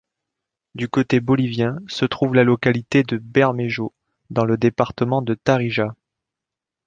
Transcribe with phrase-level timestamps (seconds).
[0.73, 3.93] Du côté bolivien se trouve la localité de Bermejo
[4.31, 5.95] dans le département de Tarija.